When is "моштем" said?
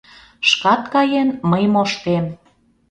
1.73-2.25